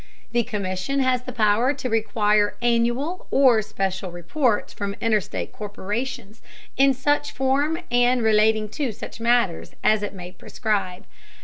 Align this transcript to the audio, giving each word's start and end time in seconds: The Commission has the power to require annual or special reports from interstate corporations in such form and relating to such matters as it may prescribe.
The 0.31 0.41
Commission 0.41 0.99
has 1.01 1.21
the 1.21 1.31
power 1.31 1.75
to 1.75 1.87
require 1.87 2.57
annual 2.59 3.27
or 3.29 3.61
special 3.61 4.09
reports 4.11 4.73
from 4.73 4.95
interstate 4.99 5.51
corporations 5.51 6.41
in 6.75 6.95
such 6.95 7.31
form 7.31 7.77
and 7.91 8.23
relating 8.23 8.67
to 8.69 8.93
such 8.93 9.19
matters 9.19 9.75
as 9.83 10.01
it 10.01 10.15
may 10.15 10.31
prescribe. 10.31 11.05